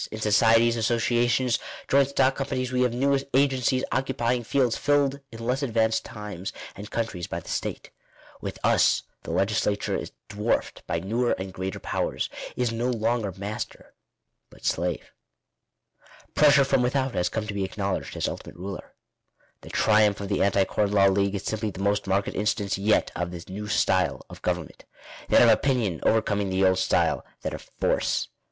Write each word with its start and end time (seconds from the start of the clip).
In 0.11 0.19
societies, 0.19 0.77
associations, 0.77 1.59
joint 1.87 2.09
stock 2.09 2.35
companies, 2.35 2.71
we 2.71 2.81
have 2.81 2.91
new 2.91 3.19
agencies 3.35 3.83
occupying 3.91 4.43
fields 4.43 4.75
filled 4.75 5.19
in 5.31 5.45
less 5.45 5.61
advanced 5.61 6.03
times 6.03 6.51
and 6.75 6.89
countries 6.89 7.27
by 7.27 7.39
the 7.39 7.49
State. 7.49 7.91
With 8.41 8.57
us 8.63 9.03
the 9.21 9.29
legislature 9.29 9.95
is 9.95 10.11
dwarfed 10.27 10.81
by 10.87 10.99
newer 11.01 11.33
and 11.33 11.53
greater 11.53 11.77
powers— 11.79 12.31
is 12.57 12.71
no 12.71 12.89
longer 12.89 13.31
master 13.37 13.93
but 14.49 14.65
slave." 14.65 15.13
Pressure 16.33 16.65
from 16.65 16.81
without" 16.81 17.13
has 17.13 17.29
come 17.29 17.45
to 17.45 17.53
be 17.53 17.63
acknowledged 17.63 18.17
as 18.17 18.27
ultimate 18.27 18.55
ruler. 18.55 18.95
The 19.61 19.69
triumph 19.69 20.19
of 20.19 20.29
the 20.29 20.41
Anti 20.41 20.63
Corn 20.65 20.91
Law 20.91 21.09
League 21.09 21.35
is 21.35 21.43
simply 21.43 21.69
the 21.69 21.79
most 21.79 22.07
marked 22.07 22.29
instance 22.29 22.75
yet> 22.75 23.11
of 23.15 23.29
the 23.29 23.45
new 23.53 23.67
style 23.67 24.25
of 24.31 24.41
government— 24.41 24.83
that 25.29 25.43
of 25.43 25.49
opinion, 25.49 25.99
overcoming 26.01 26.49
the 26.49 26.65
old 26.65 26.79
style— 26.79 27.23
that 27.43 27.53
of 27.53 27.69
force. 27.79 28.29